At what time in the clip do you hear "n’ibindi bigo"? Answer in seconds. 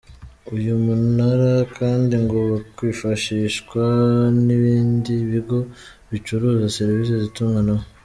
4.45-5.59